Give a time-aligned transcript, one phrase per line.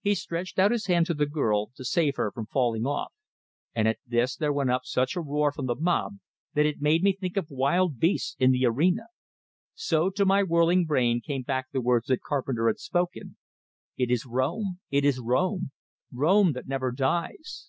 [0.00, 3.12] He stretched out his hand to the girl, to save her from falling off;
[3.74, 6.20] and at this there went up such a roar from the mob,
[6.54, 9.08] that it made me think of wild beasts in the arena.
[9.74, 13.36] So to my whirling brain came back the words that Carpenter had spoken:
[13.98, 14.80] "It is Rome!
[14.90, 15.72] It is Rome!
[16.10, 17.68] Rome that never dies!"